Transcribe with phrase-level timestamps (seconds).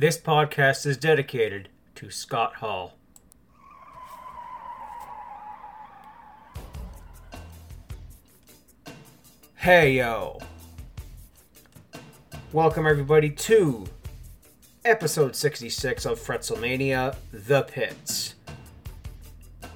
[0.00, 2.94] This podcast is dedicated to Scott Hall.
[9.56, 10.38] Hey yo!
[12.50, 13.84] Welcome everybody to
[14.86, 18.36] episode 66 of Fretzelmania The Pits.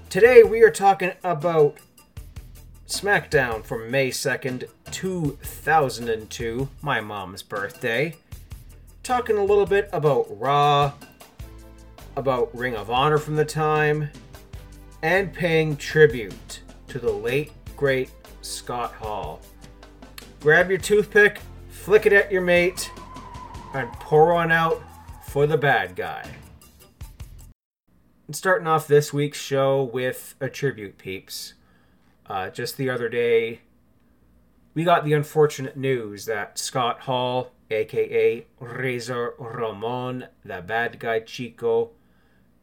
[0.08, 1.76] Today we are talking about
[2.88, 8.16] SmackDown from May 2nd, 2002, my mom's birthday.
[9.04, 10.94] Talking a little bit about Raw,
[12.16, 14.08] about Ring of Honor from the time,
[15.02, 19.42] and paying tribute to the late, great Scott Hall.
[20.40, 22.90] Grab your toothpick, flick it at your mate,
[23.74, 24.82] and pour one out
[25.26, 26.26] for the bad guy.
[28.26, 31.52] And starting off this week's show with a tribute, peeps.
[32.24, 33.60] Uh, just the other day,
[34.72, 41.90] we got the unfortunate news that Scott Hall, aka Razor Ramon, the bad guy Chico,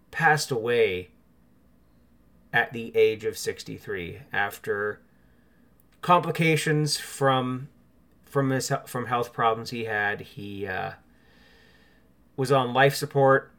[0.09, 1.09] passed away
[2.53, 5.01] at the age of 63 after
[6.01, 7.69] complications from
[8.25, 10.21] from his from health problems he had.
[10.21, 10.93] He uh,
[12.35, 13.51] was on life support,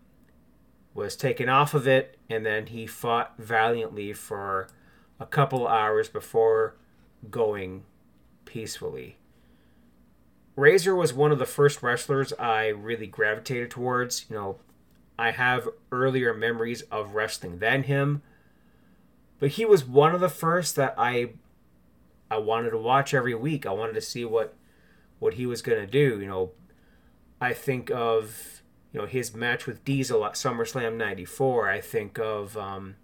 [0.95, 4.69] was taken off of it, and then he fought valiantly for
[5.21, 6.75] a couple hours before
[7.31, 7.85] going
[8.45, 9.17] peacefully.
[10.57, 14.27] Razor was one of the first wrestlers I really gravitated towards.
[14.29, 14.57] You know,
[15.19, 18.23] I have earlier memories of wrestling than him,
[19.39, 21.31] but he was one of the first that I
[22.31, 23.67] I wanted to watch every week.
[23.67, 24.55] I wanted to see what
[25.19, 26.51] what he was going to do, you know.
[27.41, 31.69] I think of you know his match with Diesel at SummerSlam '94.
[31.69, 32.97] I think of um,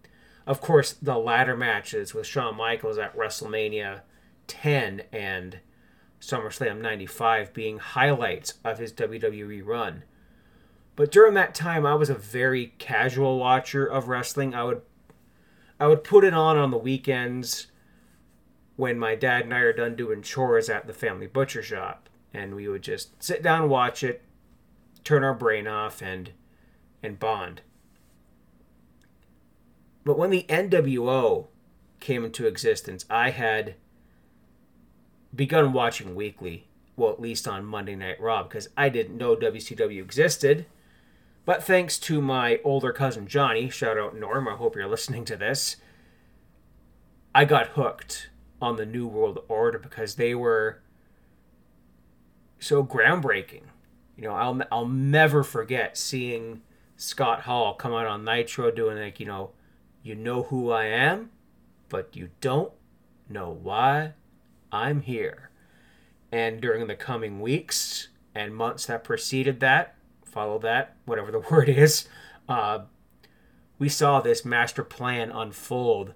[0.49, 4.01] of course, the ladder matches with Shawn Michaels at WrestleMania
[4.47, 5.59] 10 and
[6.21, 10.05] SummerSlam 95 being highlights of his WWE run.
[10.97, 14.55] But during that time, I was a very casual watcher of wrestling.
[14.55, 14.83] I would
[15.79, 17.69] I would put it on on the weekends
[18.75, 22.55] when my dad and I are done doing chores at the family butcher shop, and
[22.55, 24.23] we would just sit down watch it,
[25.05, 26.33] turn our brain off, and
[27.01, 27.61] and bond.
[30.05, 31.47] But when the NWO
[32.01, 33.77] came into existence, I had
[35.35, 40.03] begun watching weekly, well, at least on Monday Night Raw, because I didn't know WCW
[40.03, 40.67] existed.
[41.45, 45.37] But thanks to my older cousin Johnny, shout out Norm, I hope you're listening to
[45.37, 45.77] this,
[47.35, 48.31] I got hooked
[48.61, 50.81] on the New World Order because they were
[52.59, 53.63] so groundbreaking.
[54.17, 56.63] You know, I'll I'll never forget seeing
[56.97, 59.53] Scott Hall come out on Nitro doing like, you know,
[60.03, 61.31] you know who I am,
[61.89, 62.73] but you don't
[63.29, 64.15] know why
[64.73, 65.51] I'm here.
[66.31, 71.69] And during the coming weeks and months that preceded that, follow that, whatever the word
[71.69, 72.09] is,
[72.49, 72.81] uh,
[73.79, 76.13] we saw this master plan unfold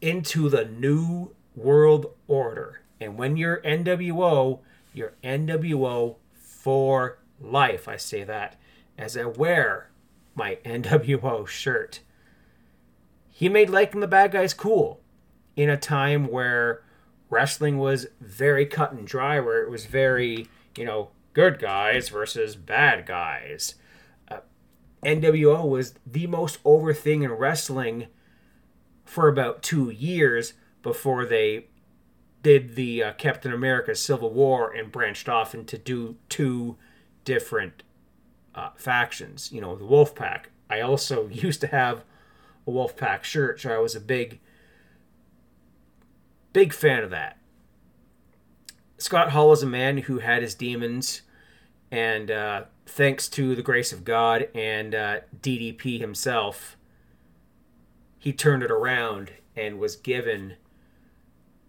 [0.00, 2.82] into the new world order.
[3.00, 4.60] And when you're NWO,
[4.92, 7.88] you're NWO for life.
[7.88, 8.56] I say that
[8.98, 9.90] as I wear
[10.34, 12.00] my NWO shirt
[13.36, 15.00] he made liking the bad guys cool
[15.56, 16.84] in a time where
[17.30, 22.56] wrestling was very cut and dry, where it was very, you know, good guys versus
[22.56, 23.74] bad guys.
[24.28, 24.38] Uh,
[25.04, 28.06] NWO was the most over thing in wrestling
[29.04, 31.66] for about two years before they
[32.42, 36.76] did the uh, Captain America Civil War and branched off into do two
[37.24, 37.82] different
[38.54, 39.50] uh, factions.
[39.50, 40.44] You know, the Wolfpack.
[40.70, 42.04] I also used to have
[42.66, 44.40] a Wolfpack shirt, so I was a big,
[46.54, 47.36] big fan of that.
[48.96, 51.20] Scott Hall is a man who had his demons,
[51.90, 56.78] and uh, thanks to the grace of God and uh, DDP himself,
[58.18, 60.54] he turned it around and was given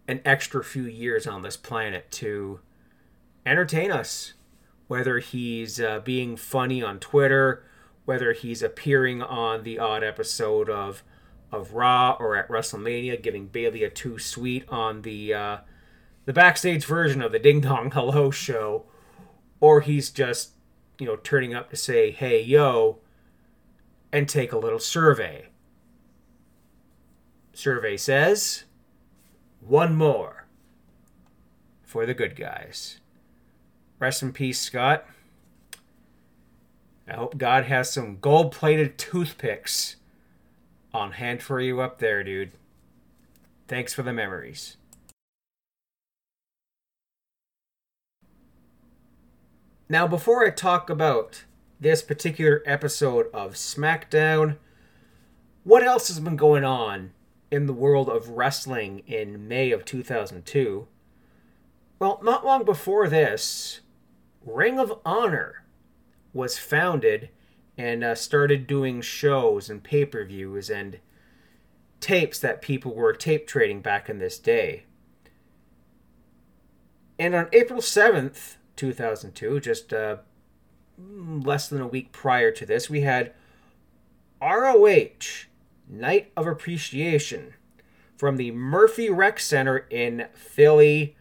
[0.08, 2.62] an extra few years on this planet to
[3.46, 4.34] entertain us.
[4.88, 7.66] Whether he's uh, being funny on Twitter
[8.06, 11.04] whether he's appearing on the odd episode of
[11.52, 15.58] of Raw or at WrestleMania, giving Bayley a too sweet on the uh,
[16.26, 18.86] the backstage version of the Ding Dong Hello show,
[19.60, 20.52] or he's just
[21.00, 23.00] you know turning up to say hey yo
[24.12, 25.48] and take a little survey.
[27.54, 28.66] Survey says
[29.60, 30.46] one more
[31.84, 33.00] for the good guys.
[34.00, 35.06] Rest in peace, Scott.
[37.08, 39.98] I hope God has some gold plated toothpicks
[40.96, 42.52] on hand for you up there, dude.
[43.68, 44.78] Thanks for the memories.
[49.88, 51.44] Now, before I talk about
[51.80, 54.58] this particular episode of SmackDown.
[55.64, 57.12] What else has been going on
[57.52, 60.88] in the world of wrestling in May of 2002?
[62.00, 63.82] Well, not long before this,
[64.46, 65.66] Ring of Honor
[66.34, 67.30] was founded
[67.78, 71.00] and uh, started doing shows and pay per views and
[72.00, 74.84] tapes that people were tape trading back in this day.
[77.18, 80.18] And on April 7th, 2002, just uh,
[80.98, 83.34] less than a week prior to this, we had
[84.42, 85.46] ROH
[85.88, 87.54] Night of Appreciation
[88.18, 91.16] from the Murphy Rec Center in Philly.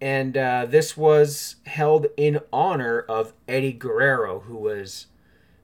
[0.00, 5.06] And uh, this was held in honor of Eddie Guerrero, who was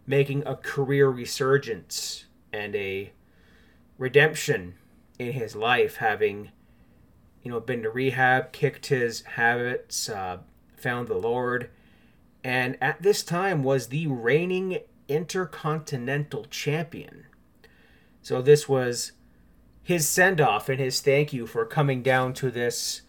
[0.06, 3.12] making a career resurgence and a
[3.98, 4.74] redemption
[5.18, 6.50] in his life, having
[7.42, 10.38] you know been to rehab, kicked his habits, uh,
[10.76, 11.70] found the Lord,
[12.44, 17.26] and at this time was the reigning intercontinental champion.
[18.20, 19.12] So this was
[19.82, 23.02] his send off and his thank you for coming down to this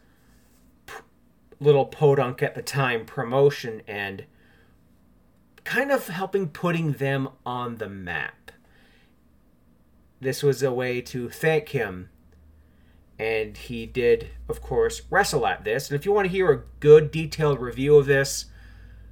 [1.60, 4.26] little podunk at the time promotion and
[5.64, 8.52] kind of helping putting them on the map.
[10.20, 12.10] This was a way to thank him.
[13.20, 15.90] And he did, of course, wrestle at this.
[15.90, 18.46] And if you want to hear a good detailed review of this,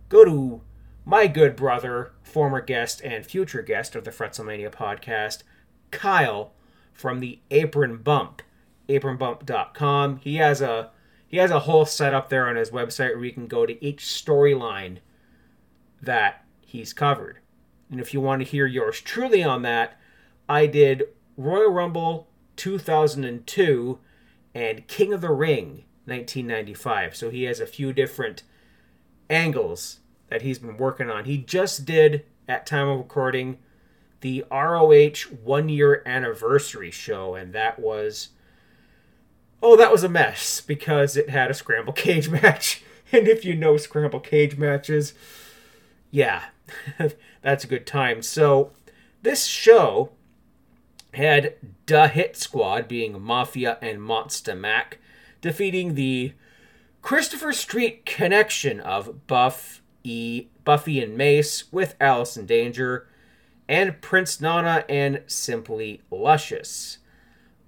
[0.09, 0.61] go to
[1.03, 5.43] my good brother, former guest and future guest of the Fretzelmania podcast,
[5.91, 6.53] Kyle
[6.93, 8.41] from the Apron Bump,
[8.87, 10.17] apronbump.com.
[10.17, 10.91] He has a
[11.35, 14.05] he has a whole setup there on his website where you can go to each
[14.05, 14.99] storyline
[16.01, 17.39] that he's covered.
[17.91, 19.99] And if you want to hear yours truly on that,
[20.47, 23.99] I did Royal Rumble 2002
[24.53, 27.17] and King of the Ring 1995.
[27.17, 28.43] So he has a few different
[29.29, 29.99] angles
[30.29, 31.25] that he's been working on.
[31.25, 33.57] He just did, at time of recording,
[34.21, 38.29] the ROH one year anniversary show, and that was
[39.61, 42.83] oh, that was a mess because it had a scramble cage match.
[43.11, 45.13] And if you know scramble cage matches,
[46.11, 46.45] yeah,
[47.41, 48.21] that's a good time.
[48.21, 48.71] So
[49.21, 50.11] this show
[51.13, 51.55] had
[51.85, 54.99] Da Hit Squad, being Mafia and Monsta Mack,
[55.41, 56.33] defeating the
[57.01, 63.07] Christopher Street connection of Buff, E, Buffy and Mace with Allison Danger,
[63.67, 66.97] and Prince Nana and Simply Luscious.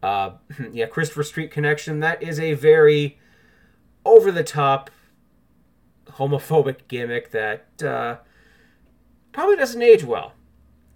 [0.01, 0.31] Uh,
[0.71, 1.99] yeah, Christopher Street connection.
[1.99, 3.17] That is a very
[4.05, 4.89] over the top
[6.11, 8.17] homophobic gimmick that uh,
[9.31, 10.33] probably doesn't age well.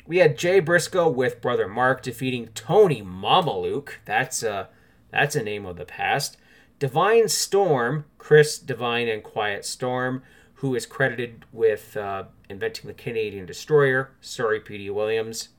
[0.08, 3.94] We had Jay Briscoe with brother Mark defeating Tony Mamaluke.
[4.06, 4.70] That's a
[5.12, 6.38] that's a name of the past.
[6.80, 10.24] Divine Storm, Chris Divine and Quiet Storm,
[10.56, 14.12] who is credited with uh, inventing the Canadian destroyer.
[14.22, 14.90] Sorry, P.D.
[14.90, 15.50] Williams.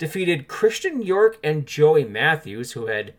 [0.00, 3.12] Defeated Christian York and Joey Matthews, who had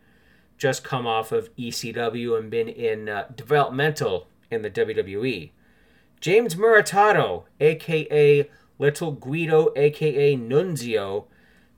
[0.58, 5.52] just come off of ECW and been in uh, developmental in the WWE.
[6.20, 8.50] James Maritato, aka
[8.80, 11.26] Little Guido, aka Nunzio,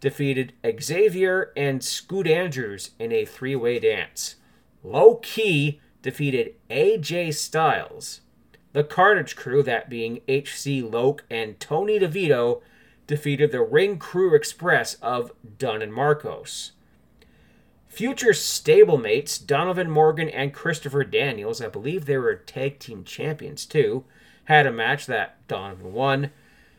[0.00, 4.36] defeated Xavier and Scoot Andrews in a three way dance.
[4.82, 8.22] Low Ki defeated AJ Styles.
[8.72, 12.62] The Carnage Crew, that being HC Loc and Tony DeVito,
[13.06, 16.72] defeated the Ring Crew Express of Dunn and Marcos.
[17.88, 24.04] Future stablemates Donovan Morgan and Christopher Daniels, I believe they were tag team champions too,
[24.46, 26.30] had a match that Donovan won.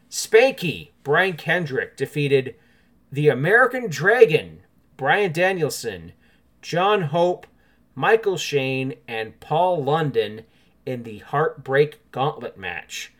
[0.09, 2.55] Spanky, Brian Kendrick, defeated
[3.11, 4.61] the American Dragon,
[4.97, 6.11] Brian Danielson,
[6.61, 7.47] John Hope,
[7.95, 10.41] Michael Shane, and Paul London
[10.85, 13.13] in the Heartbreak Gauntlet match.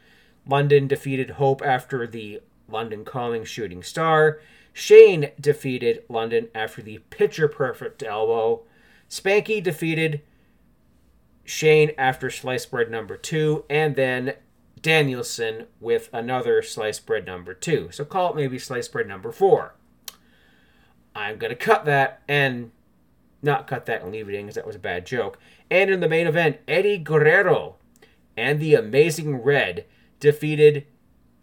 [0.47, 4.39] London defeated Hope after the London Calling Shooting Star.
[4.74, 8.63] Shane defeated London after the Picture Perfect elbow.
[9.10, 10.22] Spanky defeated
[11.45, 14.34] Shane after slice bread number two, and then
[14.81, 17.89] Danielson with another slice bread number two.
[17.91, 19.75] So call it maybe slice bread number four.
[21.15, 22.72] I'm going to cut that and
[23.41, 25.39] not cut that and leave it in because that was a bad joke.
[25.72, 27.75] And in the main event, Eddie Guerrero
[28.36, 29.86] and the Amazing Red
[30.19, 30.86] defeated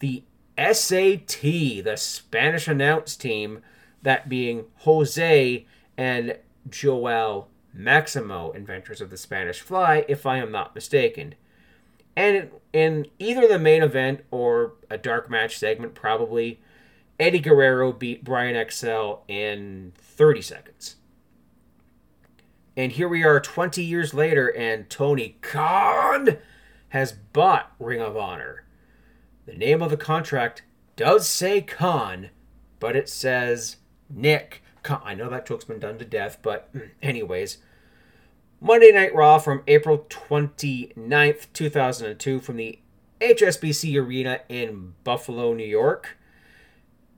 [0.00, 0.24] the
[0.58, 3.60] SAT, the Spanish announce team,
[4.02, 5.66] that being Jose
[5.96, 6.36] and
[6.68, 11.34] Joel Maximo, inventors of the Spanish Fly, if I am not mistaken.
[12.14, 16.60] And in either the main event or a dark match segment, probably,
[17.18, 20.96] Eddie Guerrero beat Brian XL in 30 seconds.
[22.76, 26.38] And here we are 20 years later, and Tony Khan
[26.90, 28.61] has bought Ring of Honor.
[29.46, 30.62] The name of the contract
[30.96, 32.30] does say Khan,
[32.80, 33.76] but it says
[34.08, 34.62] Nick.
[34.88, 36.70] I know that joke's been done to death, but
[37.02, 37.58] anyways.
[38.60, 42.78] Monday Night Raw from April 29th, 2002, from the
[43.20, 46.16] HSBC Arena in Buffalo, New York.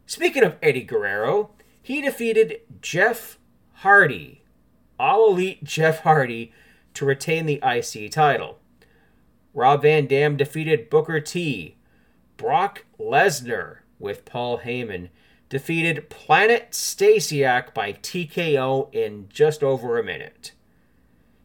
[0.06, 1.50] Speaking of Eddie Guerrero,
[1.82, 3.38] he defeated Jeff
[3.74, 4.42] Hardy,
[4.98, 6.52] All Elite Jeff Hardy,
[6.94, 8.58] to retain the IC title.
[9.52, 11.76] Rob Van Dam defeated Booker T.
[12.36, 15.08] Brock Lesnar with Paul Heyman
[15.48, 20.52] defeated Planet Stasiak by TKO in just over a minute.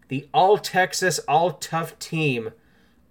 [0.07, 2.51] The All Texas All Tough team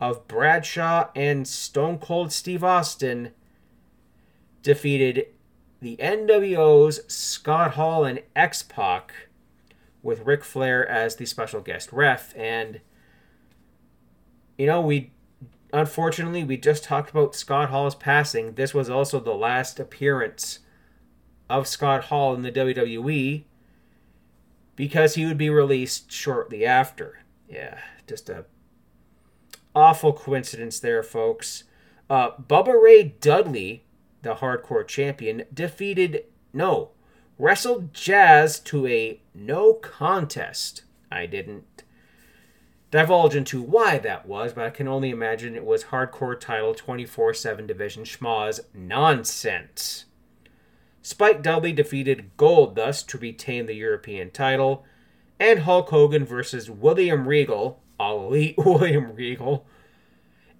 [0.00, 3.32] of Bradshaw and Stone Cold Steve Austin
[4.62, 5.26] defeated
[5.80, 9.12] the NWO's Scott Hall and X Pac
[10.02, 12.36] with Ric Flair as the special guest ref.
[12.36, 12.80] And,
[14.56, 15.12] you know, we
[15.72, 18.54] unfortunately we just talked about Scott Hall's passing.
[18.54, 20.60] This was also the last appearance
[21.48, 23.44] of Scott Hall in the WWE
[24.76, 27.20] because he would be released shortly after.
[27.48, 28.44] Yeah, just a
[29.74, 31.64] awful coincidence there, folks.
[32.10, 33.84] Uh, Bubba Ray Dudley,
[34.22, 36.90] the hardcore champion, defeated, no,
[37.38, 40.82] wrestled Jazz to a no contest.
[41.10, 41.77] I didn't
[42.90, 47.34] divulge into why that was, but I can only imagine it was hardcore title 24
[47.34, 50.06] 7 division schmoz nonsense.
[51.02, 54.84] Spike Dudley defeated Goldust to retain the European title,
[55.40, 59.66] and Hulk Hogan versus William Regal, Elite William Regal,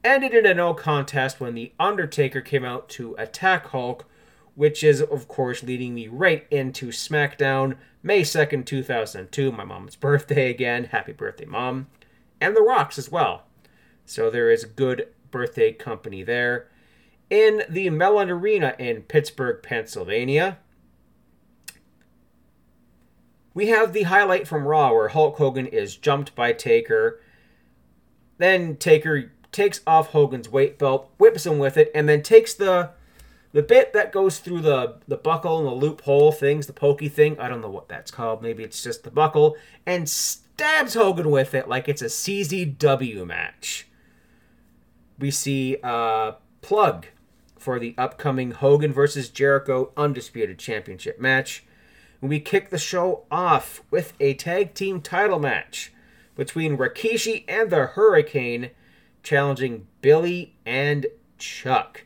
[0.04, 4.06] ended in a no contest when The Undertaker came out to attack Hulk,
[4.54, 10.50] which is, of course, leading me right into SmackDown, May 2nd, 2002, my mom's birthday
[10.50, 10.84] again.
[10.84, 11.88] Happy birthday, mom.
[12.40, 13.44] And The Rocks as well.
[14.04, 16.68] So there is good birthday company there.
[17.30, 20.58] In the Mellon Arena in Pittsburgh, Pennsylvania,
[23.52, 27.20] we have the highlight from Raw where Hulk Hogan is jumped by Taker.
[28.38, 32.90] Then Taker takes off Hogan's weight belt, whips him with it, and then takes the
[33.52, 37.38] the bit that goes through the the buckle and the loophole things, the pokey thing.
[37.40, 38.42] I don't know what that's called.
[38.42, 40.08] Maybe it's just the buckle, and
[40.58, 43.86] stabs Hogan with it like it's a CZW match.
[45.16, 47.06] We see a plug
[47.56, 51.64] for the upcoming Hogan versus Jericho Undisputed Championship match.
[52.20, 55.92] We kick the show off with a tag team title match
[56.34, 58.70] between Rikishi and the Hurricane
[59.22, 61.06] challenging Billy and
[61.38, 62.04] Chuck.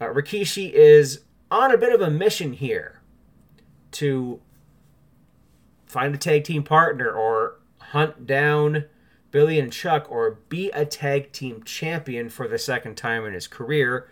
[0.00, 3.02] Uh, Rikishi is on a bit of a mission here
[3.90, 4.40] to
[5.84, 7.58] find a tag team partner or
[7.92, 8.86] hunt down
[9.30, 13.46] Billy and Chuck or be a tag team champion for the second time in his
[13.46, 14.08] career,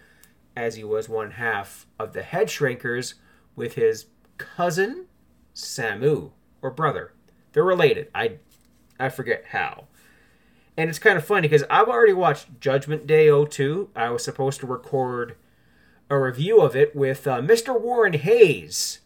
[0.55, 3.15] as he was one half of the Head Shrinkers
[3.57, 4.07] with his
[4.39, 5.07] cousin
[5.55, 7.13] Samu or brother.
[7.53, 8.09] They're related.
[8.15, 8.39] I
[8.99, 9.85] I forget how.
[10.77, 13.91] And it's kind of funny because I've already watched Judgment Day 02.
[13.97, 15.37] I was supposed to record
[16.11, 17.79] a review of it with uh, Mr.
[17.81, 19.01] Warren Hayes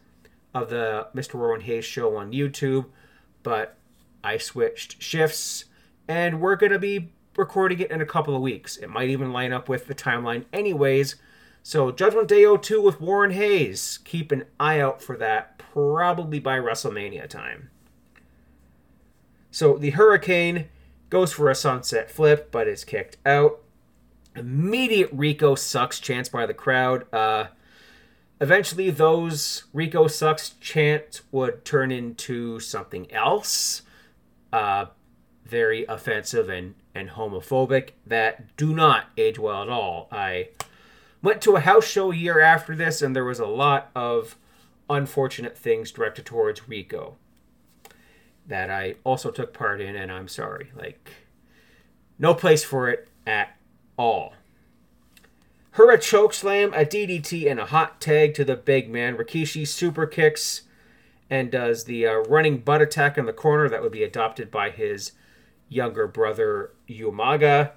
[0.52, 1.34] of the Mr.
[1.34, 2.86] Warren Hayes show on YouTube,
[3.44, 3.76] but
[4.24, 5.66] I switched shifts
[6.08, 8.76] and we're going to be recording it in a couple of weeks.
[8.76, 11.16] It might even line up with the timeline, anyways.
[11.62, 13.98] So, Judgment Day 02 with Warren Hayes.
[14.04, 17.70] Keep an eye out for that, probably by WrestleMania time.
[19.50, 20.68] So, the Hurricane
[21.08, 23.60] goes for a sunset flip, but is kicked out.
[24.36, 27.06] Immediate Rico sucks chants by the crowd.
[27.12, 27.46] Uh,
[28.40, 33.82] eventually, those Rico sucks chants would turn into something else.
[34.54, 34.86] Uh,
[35.44, 40.06] very offensive and, and homophobic that do not age well at all.
[40.12, 40.50] I
[41.20, 44.36] went to a house show a year after this, and there was a lot of
[44.88, 47.16] unfortunate things directed towards Rico
[48.46, 50.70] that I also took part in, and I'm sorry.
[50.76, 51.10] Like,
[52.16, 53.56] no place for it at
[53.98, 54.34] all.
[55.74, 59.16] Hura chokeslam, a DDT, and a hot tag to the big man.
[59.16, 60.62] Rikishi super kicks
[61.30, 64.70] and does the uh, running butt attack in the corner that would be adopted by
[64.70, 65.12] his
[65.68, 67.72] younger brother Umaga.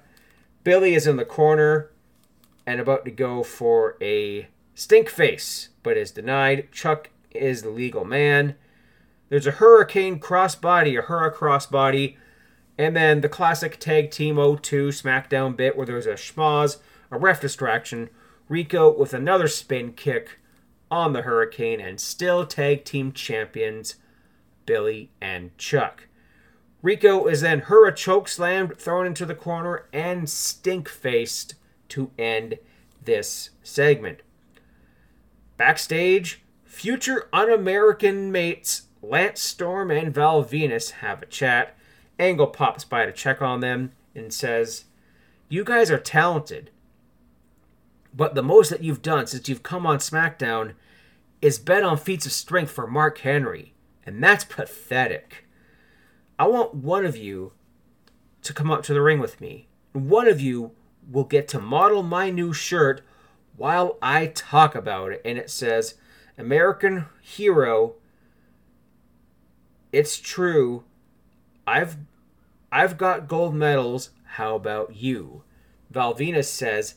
[0.64, 1.90] Billy is in the corner
[2.66, 6.70] and about to go for a stink face, but is denied.
[6.70, 8.54] Chuck is the legal man.
[9.28, 12.16] There's a Hurricane crossbody, a Hurra crossbody,
[12.76, 16.78] and then the classic tag team 02 SmackDown bit where there's a schmoz,
[17.10, 18.10] a ref distraction,
[18.48, 20.38] Rico with another spin kick
[20.90, 23.96] on the Hurricane, and still tag team champions
[24.66, 26.08] Billy and Chuck.
[26.82, 31.54] Rico is then Hurra choke slammed, thrown into the corner, and stink faced
[31.88, 32.58] to end
[33.04, 34.20] this segment.
[35.56, 41.76] Backstage, future un American mates Lance Storm and Val Venis have a chat.
[42.18, 44.84] Angle pops by to check on them and says,
[45.48, 46.70] You guys are talented,
[48.18, 50.74] but the most that you've done since you've come on SmackDown
[51.40, 55.46] is bet on feats of strength for Mark Henry, and that's pathetic.
[56.36, 57.52] I want one of you
[58.42, 59.68] to come up to the ring with me.
[59.92, 60.72] One of you
[61.08, 63.02] will get to model my new shirt
[63.56, 65.22] while I talk about it.
[65.24, 65.94] And it says,
[66.36, 67.94] American Hero.
[69.92, 70.82] It's true.
[71.68, 71.98] I've
[72.72, 74.10] I've got gold medals.
[74.32, 75.44] How about you?
[75.88, 76.96] Val Venis says,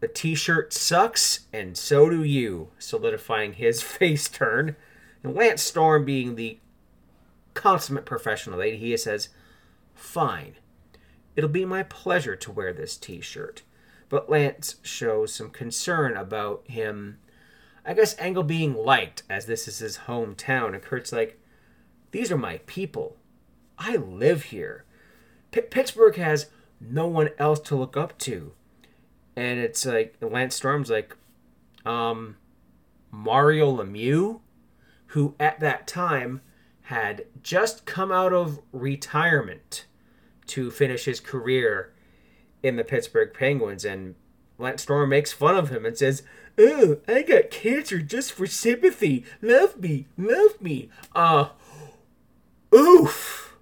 [0.00, 4.76] the t shirt sucks, and so do you, solidifying his face turn.
[5.22, 6.58] And Lance Storm, being the
[7.54, 9.28] consummate professional lady, he says,
[9.94, 10.56] Fine.
[11.36, 13.62] It'll be my pleasure to wear this t shirt.
[14.08, 17.18] But Lance shows some concern about him,
[17.84, 20.74] I guess, Angle being liked, as this is his hometown.
[20.74, 21.38] And Kurt's like,
[22.10, 23.16] These are my people.
[23.78, 24.84] I live here.
[25.50, 26.46] P- Pittsburgh has
[26.80, 28.52] no one else to look up to
[29.36, 31.16] and it's like Lance Storm's like,
[31.84, 32.36] um,
[33.10, 34.40] Mario Lemieux,
[35.08, 36.40] who at that time
[36.82, 39.86] had just come out of retirement
[40.46, 41.92] to finish his career
[42.62, 44.14] in the Pittsburgh Penguins, and
[44.58, 46.22] Lance Storm makes fun of him and says,
[46.58, 49.24] "Oh, I got cancer just for sympathy.
[49.40, 51.50] Love me, love me." Uh,
[52.74, 53.56] oof.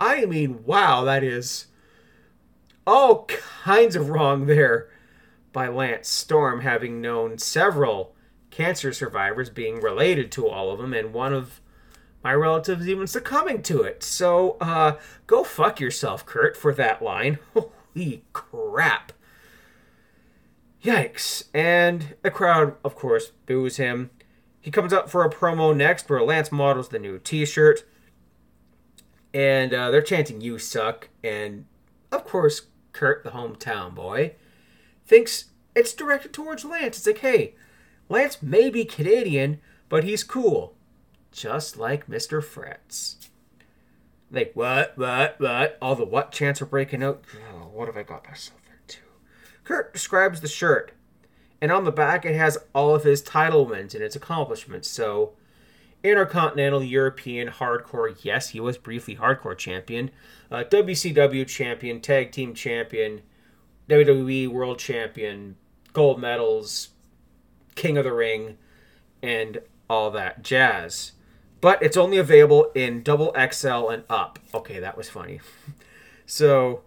[0.00, 1.66] I mean, wow, that is
[2.86, 4.88] all kinds of wrong there
[5.58, 8.14] by Lance Storm, having known several
[8.48, 11.60] cancer survivors being related to all of them, and one of
[12.22, 14.04] my relatives even succumbing to it.
[14.04, 17.40] So, uh, go fuck yourself, Kurt, for that line.
[17.54, 19.12] Holy crap.
[20.84, 21.48] Yikes.
[21.52, 24.10] And the crowd, of course, boos him.
[24.60, 27.84] He comes up for a promo next where Lance models the new t shirt.
[29.34, 31.08] And uh, they're chanting, You suck.
[31.24, 31.64] And,
[32.12, 34.36] of course, Kurt, the hometown boy,
[35.08, 36.98] thinks it's directed towards Lance.
[36.98, 37.54] It's like, hey,
[38.08, 40.74] Lance may be Canadian, but he's cool.
[41.32, 42.44] Just like Mr.
[42.44, 43.16] Fritz.
[44.30, 45.78] Like, what, what, what?
[45.80, 47.24] All the what chants are breaking out.
[47.50, 49.00] Oh, what have I got myself into?
[49.64, 50.92] Kurt describes the shirt.
[51.60, 54.88] And on the back, it has all of his title wins and its accomplishments.
[54.88, 55.32] So,
[56.04, 60.10] Intercontinental European Hardcore, yes, he was briefly Hardcore Champion.
[60.50, 63.22] Uh, WCW Champion, Tag Team Champion,
[63.88, 65.56] WWE World Champion,
[65.92, 66.90] gold medals,
[67.74, 68.58] King of the Ring,
[69.22, 71.12] and all that jazz.
[71.60, 74.38] But it's only available in double XL and up.
[74.52, 75.40] Okay, that was funny.
[76.26, 76.82] so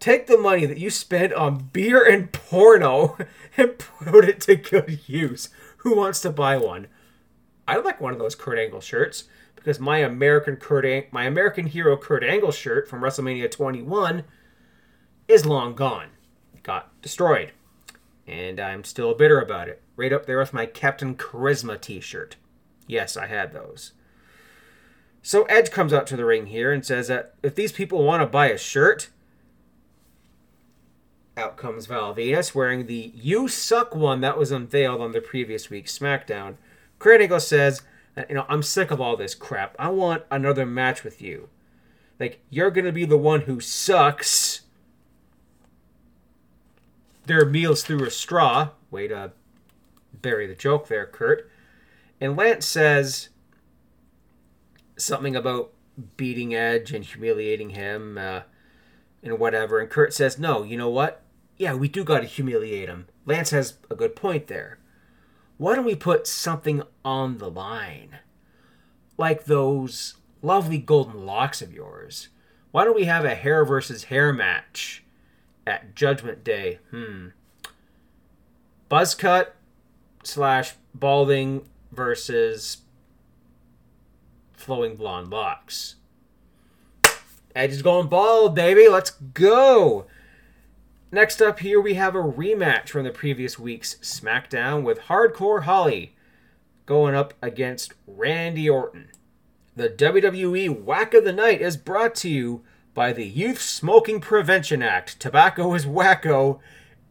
[0.00, 3.16] take the money that you spent on beer and porno
[3.56, 5.48] and put it to good use.
[5.78, 6.88] Who wants to buy one?
[7.66, 11.66] I like one of those Kurt Angle shirts because my American Kurt Ang- my American
[11.66, 14.24] hero Kurt Angle shirt from WrestleMania 21
[15.28, 16.08] is long gone
[16.64, 17.52] got destroyed.
[18.26, 19.80] And I'm still bitter about it.
[19.96, 22.36] Right up there with my Captain Charisma t shirt.
[22.88, 23.92] Yes, I had those.
[25.22, 28.22] So Edge comes out to the ring here and says that if these people want
[28.22, 29.08] to buy a shirt,
[31.36, 35.70] out comes Val Venis wearing the You Suck one that was unveiled on the previous
[35.70, 36.56] week's SmackDown.
[37.04, 37.82] Angle says,
[38.28, 39.74] you know, I'm sick of all this crap.
[39.78, 41.48] I want another match with you.
[42.20, 44.62] Like, you're going to be the one who sucks
[47.26, 48.70] their meals through a straw.
[48.90, 49.32] Way to
[50.12, 51.50] bury the joke there, Kurt.
[52.20, 53.30] And Lance says
[54.96, 55.72] something about
[56.16, 58.42] beating Edge and humiliating him uh,
[59.22, 59.80] and whatever.
[59.80, 61.22] And Kurt says, no, you know what?
[61.56, 63.06] Yeah, we do got to humiliate him.
[63.26, 64.78] Lance has a good point there.
[65.56, 68.18] Why don't we put something on the line?
[69.16, 72.28] Like those lovely golden locks of yours.
[72.72, 75.03] Why don't we have a hair versus hair match?
[75.66, 76.78] At Judgment Day.
[76.90, 77.28] Hmm.
[78.88, 79.56] Buzz cut
[80.22, 82.78] slash balding versus
[84.52, 85.96] flowing blonde locks.
[87.54, 88.88] Edge is going bald, baby.
[88.88, 90.06] Let's go.
[91.12, 96.16] Next up here, we have a rematch from the previous week's SmackDown with Hardcore Holly
[96.86, 99.10] going up against Randy Orton.
[99.76, 102.62] The WWE Whack of the Night is brought to you
[102.94, 105.18] by the Youth Smoking Prevention Act.
[105.18, 106.60] Tobacco is wacko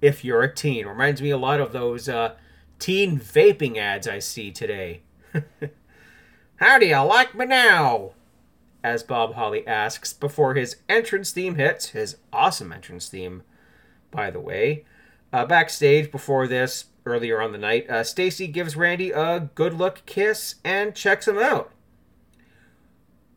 [0.01, 0.87] if you're a teen.
[0.87, 2.35] Reminds me a lot of those uh,
[2.79, 5.01] teen vaping ads I see today.
[6.55, 8.11] How do you like me now?
[8.83, 13.43] As Bob Holly asks before his entrance theme hits, his awesome entrance theme,
[14.11, 14.85] by the way.
[15.31, 20.05] Uh, backstage before this, earlier on the night, uh, Stacy gives Randy a good look
[20.05, 21.71] kiss and checks him out.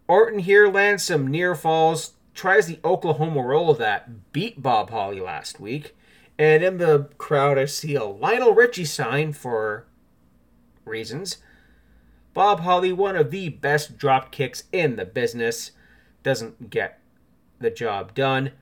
[0.09, 5.59] Orton here lands some near falls, tries the Oklahoma roll that beat Bob Holly last
[5.59, 5.97] week,
[6.39, 9.87] and in the crowd I see a Lionel Richie sign for
[10.85, 11.39] reasons.
[12.35, 15.73] Bob Holly, one of the best drop kicks in the business,
[16.23, 17.01] doesn't get
[17.59, 18.53] the job done.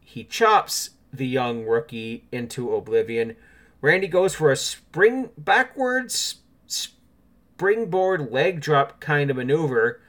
[0.00, 3.36] He chops the young rookie into oblivion.
[3.80, 10.00] Randy goes for a spring backwards springboard leg drop kind of maneuver,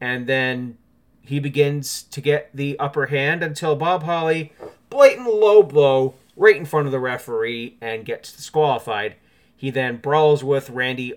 [0.00, 0.78] and then
[1.26, 4.52] he begins to get the upper hand until Bob Holly
[4.90, 9.16] blatant low blow right in front of the referee and gets disqualified.
[9.56, 11.14] He then brawls with Randy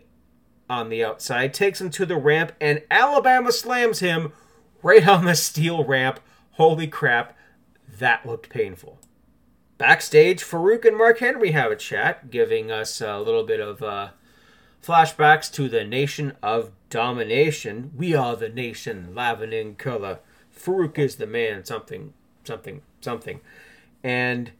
[0.69, 4.31] on the outside, takes him to the ramp, and Alabama slams him
[4.81, 6.19] right on the steel ramp.
[6.51, 7.37] Holy crap,
[7.97, 8.99] that looked painful.
[9.77, 14.09] Backstage, Farouk and Mark Henry have a chat, giving us a little bit of uh,
[14.83, 17.91] flashbacks to the Nation of Domination.
[17.95, 20.19] We are the nation, lavin in color.
[20.55, 22.13] Farouk is the man, something,
[22.43, 23.41] something, something.
[24.03, 24.51] And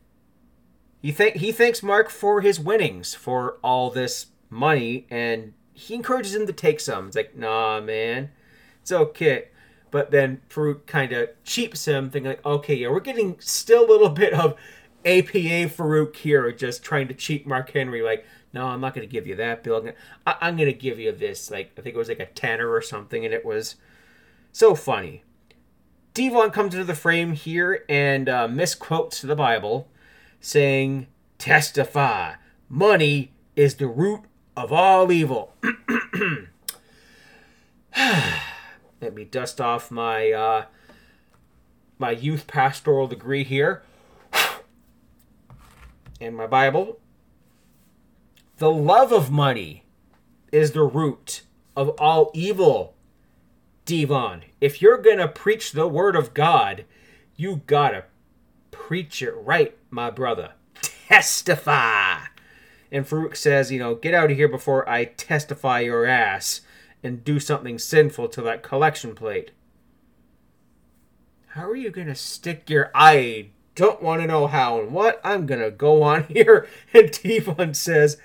[1.02, 6.36] he, th- he thanks Mark for his winnings, for all this money, and he encourages
[6.36, 7.08] him to take some.
[7.08, 8.32] It's like, nah, man,
[8.82, 9.48] it's okay.
[9.92, 13.90] But then Farouk kind of cheaps him, thinking like, okay, yeah, we're getting still a
[13.90, 14.52] little bit of
[15.06, 18.02] APA Farouk here, just trying to cheat Mark Henry.
[18.02, 19.92] Like, no, I'm not going to give you that, Bill.
[20.26, 21.52] I'm going to give you this.
[21.52, 23.76] Like, I think it was like a tenner or something, and it was
[24.52, 25.24] so funny.
[26.14, 29.88] Devon comes into the frame here and uh, misquotes the Bible,
[30.42, 31.08] saying,
[31.38, 32.34] "Testify,
[32.68, 34.22] money is the root
[34.58, 35.54] of all evil."
[39.02, 40.66] Let me dust off my uh,
[42.00, 43.84] my youth pastoral degree here
[46.20, 47.00] and my Bible.
[48.60, 49.86] The love of money
[50.52, 51.44] is the root
[51.78, 52.94] of all evil.
[53.86, 56.84] Devon, if you're gonna preach the word of God,
[57.38, 58.04] you gotta
[58.70, 60.56] preach it right, my brother.
[60.82, 62.18] Testify.
[62.92, 66.60] And Farouk says, you know, get out of here before I testify your ass
[67.02, 69.52] and do something sinful to that collection plate.
[71.48, 75.22] How are you going to stick your I don't want to know how and what.
[75.24, 76.68] I'm going to go on here.
[76.94, 78.18] And Devon says,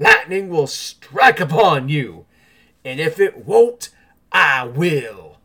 [0.00, 2.26] Lightning will strike upon you.
[2.84, 3.90] And if it won't,
[4.32, 5.36] I will.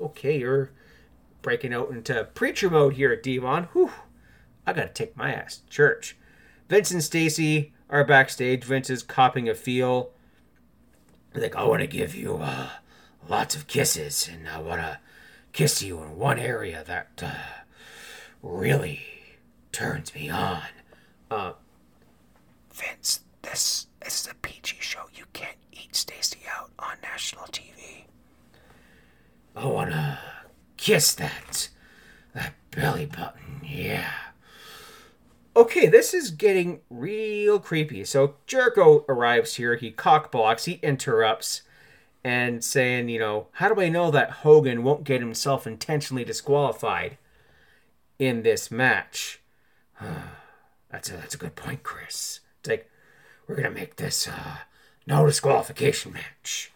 [0.00, 0.70] Okay, you're
[1.42, 3.64] breaking out into preacher mode here at Devon.
[3.74, 3.90] Whew.
[4.66, 6.16] I got to take my ass to church.
[6.68, 8.64] Vince and Stacy are backstage.
[8.64, 10.12] Vince is copping a feel
[11.34, 12.68] like, I want to give you uh,
[13.28, 14.98] lots of kisses, and I want to
[15.52, 17.62] kiss you in one area that uh,
[18.42, 19.02] really
[19.72, 20.62] turns me on.
[21.30, 21.52] Uh,
[22.72, 25.04] Vince, this, this is a PG show.
[25.14, 28.04] You can't eat Stacy out on national TV.
[29.54, 30.18] I want to
[30.90, 31.68] kiss that,
[32.34, 34.10] that belly button, yeah.
[35.54, 38.04] Okay, this is getting real creepy.
[38.04, 39.76] So Jericho arrives here.
[39.76, 40.64] He cockblocks.
[40.64, 41.62] He interrupts,
[42.24, 47.18] and saying, you know, how do I know that Hogan won't get himself intentionally disqualified
[48.18, 49.40] in this match?
[50.90, 52.40] that's a that's a good point, Chris.
[52.58, 52.90] It's like
[53.46, 54.56] we're gonna make this uh,
[55.06, 56.72] no disqualification match.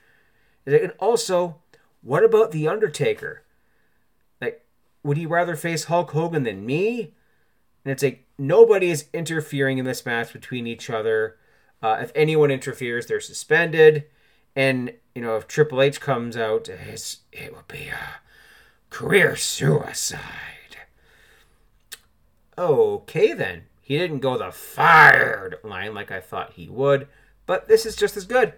[0.67, 1.57] And also,
[2.01, 3.44] what about the Undertaker?
[5.05, 7.13] Would he rather face Hulk Hogan than me?
[7.85, 11.37] And it's like nobody is interfering in this match between each other.
[11.83, 14.07] Uh, if anyone interferes, they're suspended.
[14.57, 18.21] And you know, if Triple H comes out, it's, it will be a
[18.91, 20.21] career suicide.
[22.57, 23.65] Okay, then.
[23.83, 27.07] He didn't go the fired line like I thought he would,
[27.45, 28.55] but this is just as good.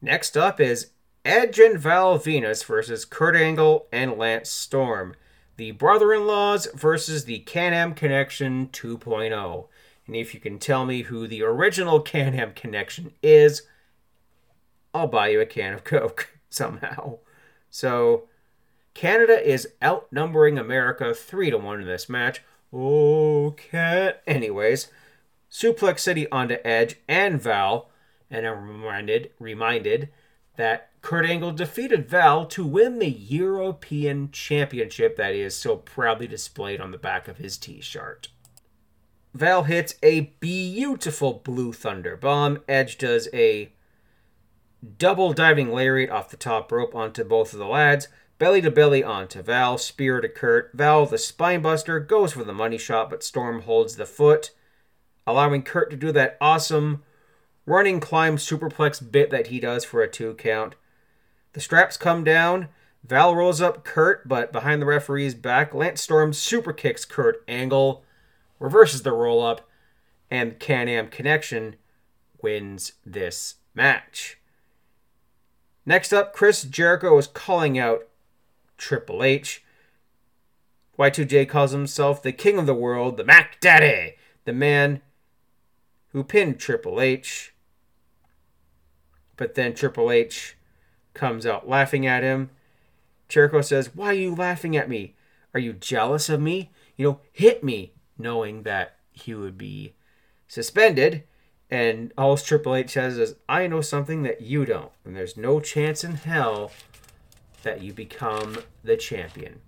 [0.00, 0.92] Next up is
[1.24, 5.14] Edge and Val Venis versus Kurt Angle and Lance Storm
[5.56, 9.66] the brother in laws versus the Can Am Connection 2.0.
[10.06, 13.62] And if you can tell me who the original Can Am Connection is,
[14.92, 17.18] I'll buy you a can of Coke somehow.
[17.70, 18.28] So,
[18.94, 22.42] Canada is outnumbering America 3 to 1 in this match.
[22.72, 24.22] Oh, cat.
[24.26, 24.88] Anyways,
[25.50, 27.90] Suplex City onto Edge and Val,
[28.30, 30.10] and I'm reminded, reminded
[30.56, 36.26] that Kurt Angle defeated Val to win the European Championship that he is so proudly
[36.26, 38.28] displayed on the back of his t shirt.
[39.34, 42.62] Val hits a beautiful Blue Thunder bomb.
[42.66, 43.70] Edge does a
[44.96, 48.08] double diving lariat off the top rope onto both of the lads.
[48.38, 50.70] Belly to belly onto Val, spear to Kurt.
[50.72, 54.52] Val, the spinebuster, goes for the money shot, but Storm holds the foot,
[55.26, 57.02] allowing Kurt to do that awesome
[57.66, 60.76] running climb superplex bit that he does for a two count.
[61.54, 62.68] The straps come down.
[63.04, 68.04] Val rolls up Kurt, but behind the referee's back, Lance Storm super kicks Kurt Angle,
[68.58, 69.68] reverses the roll up,
[70.30, 71.76] and Can Am Connection
[72.42, 74.38] wins this match.
[75.86, 78.08] Next up, Chris Jericho is calling out
[78.76, 79.62] Triple H.
[80.98, 84.14] Y2J calls himself the king of the world, the Mac Daddy,
[84.44, 85.02] the man
[86.08, 87.54] who pinned Triple H.
[89.36, 90.56] But then Triple H
[91.14, 92.50] comes out laughing at him.
[93.28, 95.14] Jericho says, Why are you laughing at me?
[95.54, 96.70] Are you jealous of me?
[96.96, 99.94] You know, hit me, knowing that he would be
[100.48, 101.24] suspended.
[101.70, 104.92] And all Triple H says is, I know something that you don't.
[105.04, 106.70] And there's no chance in hell
[107.62, 109.60] that you become the champion.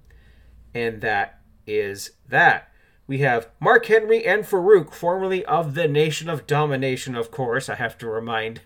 [0.74, 2.70] And that is that.
[3.06, 7.68] We have Mark Henry and Farouk, formerly of the Nation of Domination, of course.
[7.68, 8.60] I have to remind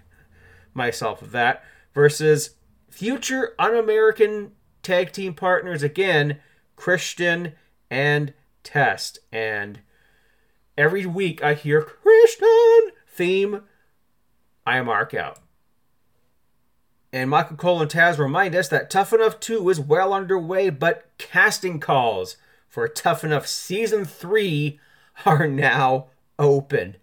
[0.75, 1.63] myself of that.
[1.95, 2.57] Versus
[2.91, 6.39] future un American tag team partners again,
[6.77, 7.53] Christian
[7.91, 9.19] and Test.
[9.33, 9.81] And
[10.77, 13.63] every week I hear Christian theme,
[14.67, 15.39] I mark out.
[17.13, 21.11] And Michael Cole and Taz remind us that Tough Enough 2 is well underway, but
[21.19, 22.37] casting calls
[22.69, 24.79] for Tough Enough Season 3
[25.27, 26.07] are now
[26.39, 26.97] open.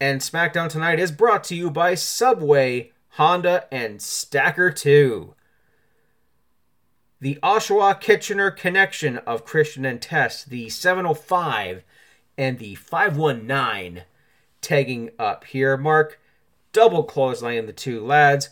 [0.00, 5.34] And SmackDown tonight is brought to you by Subway, Honda, and Stacker 2.
[7.20, 11.84] The Oshawa Kitchener connection of Christian and Test, the 705
[12.36, 14.04] and the 519
[14.60, 15.76] tagging up here.
[15.76, 16.20] Mark
[16.72, 18.50] double clothesline the two lads.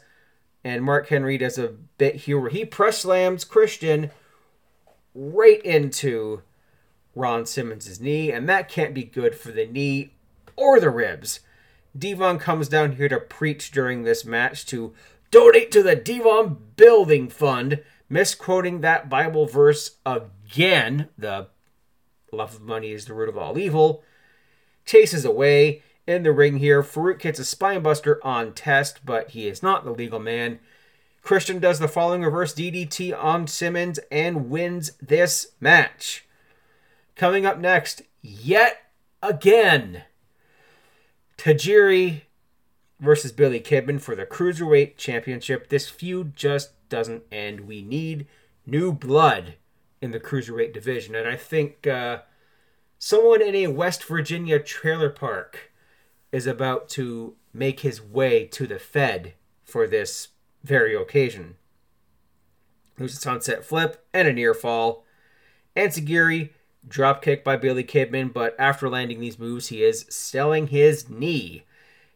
[0.62, 4.12] And Mark Henry does a bit here where he press slams Christian
[5.12, 6.42] right into
[7.16, 10.12] Ron Simmons' knee, and that can't be good for the knee
[10.54, 11.40] or the ribs.
[11.96, 14.94] Devon comes down here to preach during this match to
[15.30, 21.08] donate to the Devon Building Fund, misquoting that Bible verse again.
[21.18, 21.48] The
[22.32, 24.02] love of money is the root of all evil.
[24.84, 26.82] Chases away, in the ring here.
[26.82, 30.58] Farouk hits a spinebuster on Test, but he is not the legal man.
[31.22, 36.26] Christian does the following reverse DDT on Simmons and wins this match.
[37.14, 38.90] Coming up next, yet
[39.22, 40.02] again,
[41.36, 42.22] Tajiri
[43.00, 45.68] versus Billy Kidman for the Cruiserweight Championship.
[45.68, 47.62] This feud just doesn't end.
[47.62, 48.26] We need
[48.64, 49.54] new blood
[50.00, 51.14] in the Cruiserweight division.
[51.14, 52.20] And I think uh,
[52.98, 55.72] someone in a West Virginia trailer park
[56.30, 60.28] is about to make his way to the Fed for this
[60.62, 61.56] very occasion.
[62.96, 65.04] There's a sunset flip and a near fall.
[65.76, 66.50] Enzuigiri
[66.86, 71.64] drop kick by Billy Kidman, but after landing these moves, he is selling his knee.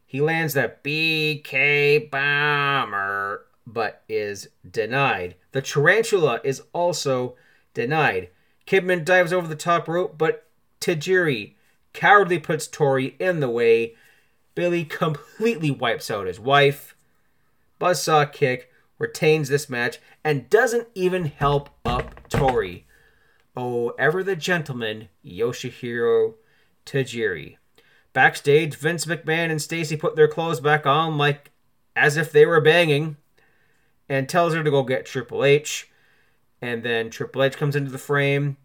[0.06, 5.34] He lands that BK bomber, but is denied.
[5.52, 7.36] The tarantula is also
[7.74, 8.30] denied.
[8.66, 10.46] Kidman dives over the top rope, but
[10.80, 11.54] Tajiri
[11.92, 13.94] cowardly puts Tori in the way,
[14.54, 16.96] Billy completely wipes out his wife.
[17.80, 22.85] Buzzsaw kick retains this match and doesn't even help up Tori.
[23.56, 26.34] Oh, ever the gentleman, Yoshihiro
[26.84, 27.56] Tajiri.
[28.12, 31.50] Backstage, Vince McMahon and Stacy put their clothes back on like
[31.94, 33.16] as if they were banging
[34.08, 35.90] and tells her to go get Triple H.
[36.60, 38.56] And then Triple H comes into the frame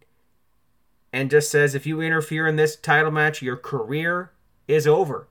[1.13, 4.31] and just says, if you interfere in this title match, your career
[4.67, 5.27] is over.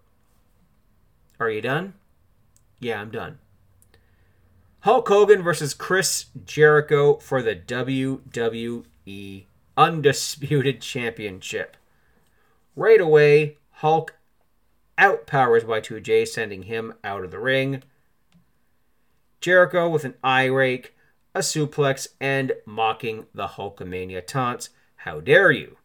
[1.39, 1.95] Are you done?
[2.79, 3.39] Yeah, I'm done.
[4.81, 9.45] Hulk Hogan versus Chris Jericho for the WWE
[9.81, 11.75] Undisputed Championship.
[12.77, 14.15] Right away, Hulk
[14.99, 17.83] outpowers Y2J, sending him out of the ring.
[19.41, 20.95] Jericho with an eye rake,
[21.35, 24.69] a suplex, and mocking the Hulkamania taunts.
[24.97, 25.79] How dare you?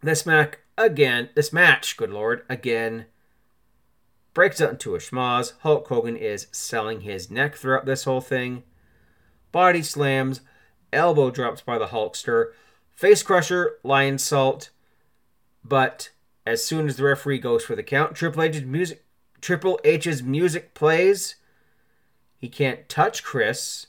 [0.00, 3.04] This match again, this match, good lord, again
[4.32, 5.52] breaks out into a schmoz.
[5.60, 8.62] Hulk Hogan is selling his neck throughout this whole thing.
[9.52, 10.40] Body slams,
[10.90, 12.52] elbow drops by the Hulkster,
[12.98, 14.70] face crusher, Lionsault,
[15.64, 16.10] But
[16.44, 19.04] as soon as the referee goes for the count, Triple H's music,
[19.40, 21.36] Triple H's music plays.
[22.36, 23.86] He can't touch Chris,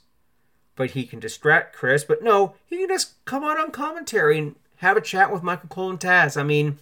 [0.76, 2.04] but he can distract Chris.
[2.04, 5.68] But no, he can just come on on commentary and have a chat with Michael
[5.68, 6.40] Cole and Taz.
[6.40, 6.78] I mean,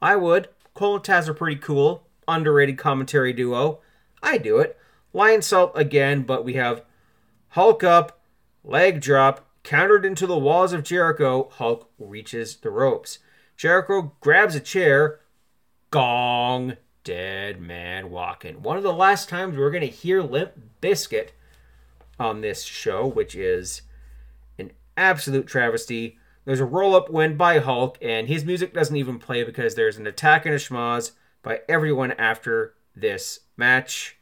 [0.00, 0.48] I would.
[0.74, 3.80] Cole and Taz are pretty cool underrated commentary duo.
[4.22, 4.78] I do it.
[5.12, 6.84] Lionsault again, but we have
[7.48, 8.20] Hulk up,
[8.62, 11.48] Leg drop, countered into the walls of Jericho.
[11.52, 13.18] Hulk reaches the ropes.
[13.56, 15.20] Jericho grabs a chair.
[15.90, 16.76] Gong.
[17.04, 18.62] Dead man walking.
[18.62, 21.30] One of the last times we're going to hear Limp Bizkit
[22.18, 23.82] on this show, which is
[24.58, 26.18] an absolute travesty.
[26.44, 29.96] There's a roll up win by Hulk, and his music doesn't even play because there's
[29.96, 34.16] an attack and a schmoz by everyone after this match.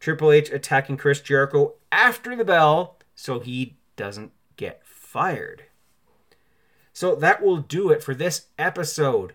[0.00, 5.64] Triple H attacking Chris Jericho after the bell so he doesn't get fired.
[6.92, 9.34] So that will do it for this episode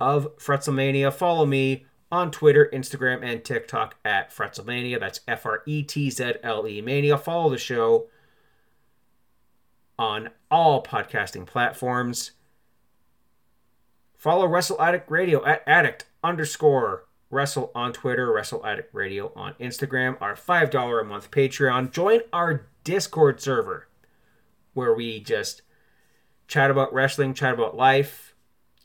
[0.00, 1.12] of Fretzelmania.
[1.12, 4.98] Follow me on Twitter, Instagram, and TikTok at Fretzelmania.
[4.98, 7.18] That's F R E T Z L E Mania.
[7.18, 8.06] Follow the show
[9.98, 12.32] on all podcasting platforms.
[14.16, 20.16] Follow Wrestle Addict Radio at addict underscore wrestle on Twitter, Wrestle Addict Radio on Instagram,
[20.20, 21.92] our $5 a month Patreon.
[21.92, 23.87] Join our Discord server
[24.78, 25.62] where we just
[26.46, 28.32] chat about wrestling, chat about life,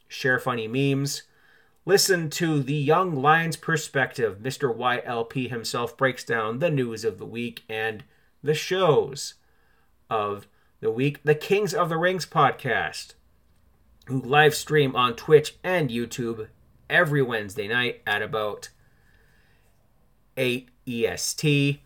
[0.08, 1.22] share funny memes.
[1.86, 4.40] Listen to the Young Lions perspective.
[4.42, 4.76] Mr.
[4.76, 8.04] YLP himself breaks down the news of the week and
[8.42, 9.36] the shows
[10.10, 10.48] of
[10.80, 11.22] the week.
[11.24, 13.14] The Kings of the Rings podcast,
[14.08, 16.48] who live stream on Twitch and YouTube
[16.90, 18.70] every Wednesday night at about
[20.38, 21.82] 8 EST.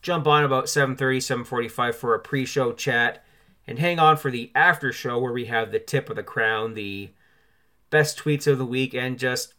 [0.00, 3.24] Jump on about 7:30, 7:45 for a pre-show chat
[3.66, 6.74] and hang on for the after show where we have the tip of the crown,
[6.74, 7.10] the
[7.90, 9.54] best tweets of the week and just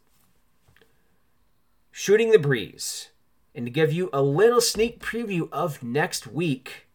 [1.92, 3.10] shooting the breeze.
[3.54, 6.88] And to give you a little sneak preview of next week,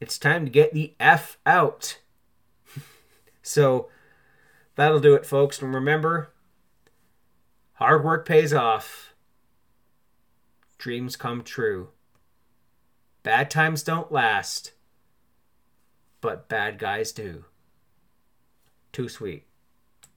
[0.00, 1.98] it's time to get the F out.
[3.42, 3.88] so
[4.74, 5.60] that'll do it, folks.
[5.62, 6.32] And remember,
[7.74, 9.14] hard work pays off,
[10.78, 11.88] dreams come true.
[13.22, 14.72] Bad times don't last,
[16.20, 17.44] but bad guys do.
[18.92, 19.44] Too sweet.